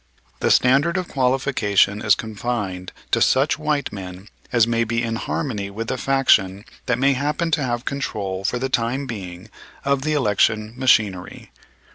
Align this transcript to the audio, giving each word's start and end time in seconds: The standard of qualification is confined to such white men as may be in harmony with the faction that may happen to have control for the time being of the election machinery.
The 0.39 0.49
standard 0.49 0.97
of 0.97 1.07
qualification 1.07 2.01
is 2.01 2.15
confined 2.15 2.91
to 3.11 3.21
such 3.21 3.59
white 3.59 3.93
men 3.93 4.29
as 4.51 4.65
may 4.65 4.83
be 4.83 5.03
in 5.03 5.15
harmony 5.15 5.69
with 5.69 5.89
the 5.89 5.97
faction 5.99 6.65
that 6.87 6.97
may 6.97 7.13
happen 7.13 7.51
to 7.51 7.63
have 7.63 7.85
control 7.85 8.43
for 8.43 8.57
the 8.57 8.67
time 8.67 9.05
being 9.05 9.51
of 9.85 10.01
the 10.01 10.13
election 10.13 10.73
machinery. 10.75 11.51